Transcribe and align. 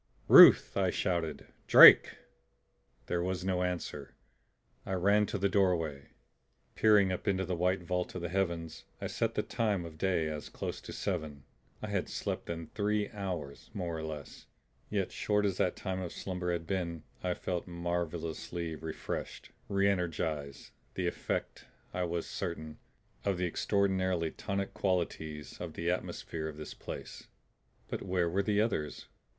"Ruth!" 0.27 0.75
I 0.75 0.89
shouted. 0.89 1.45
"Drake!" 1.67 2.15
There 3.05 3.21
was 3.21 3.45
no 3.45 3.61
answer. 3.61 4.15
I 4.83 4.93
ran 4.93 5.27
to 5.27 5.37
the 5.37 5.47
doorway. 5.47 6.09
Peering 6.73 7.11
up 7.11 7.27
into 7.27 7.45
the 7.45 7.55
white 7.55 7.83
vault 7.83 8.15
of 8.15 8.23
the 8.23 8.29
heavens 8.29 8.85
I 8.99 9.05
set 9.05 9.35
the 9.35 9.43
time 9.43 9.85
of 9.85 9.99
day 9.99 10.27
as 10.27 10.49
close 10.49 10.81
to 10.81 10.91
seven; 10.91 11.43
I 11.83 11.89
had 11.89 12.09
slept 12.09 12.47
then 12.47 12.65
three 12.73 13.11
hours, 13.11 13.69
more 13.75 13.95
or 13.95 14.01
less. 14.01 14.47
Yet 14.89 15.11
short 15.11 15.45
as 15.45 15.57
that 15.57 15.75
time 15.75 16.01
of 16.01 16.11
slumber 16.13 16.51
had 16.51 16.65
been, 16.65 17.03
I 17.23 17.35
felt 17.35 17.67
marvelously 17.67 18.73
refreshed, 18.75 19.51
reenergized; 19.69 20.71
the 20.95 21.05
effect, 21.05 21.65
I 21.93 22.05
was 22.05 22.25
certain, 22.25 22.79
of 23.23 23.37
the 23.37 23.45
extraordinarily 23.45 24.31
tonic 24.31 24.73
qualities 24.73 25.59
of 25.61 25.73
the 25.73 25.91
atmosphere 25.91 26.47
of 26.47 26.57
this 26.57 26.73
place. 26.73 27.27
But 27.87 28.01
where 28.01 28.27
were 28.27 28.41
the 28.41 28.61
others? 28.61 29.05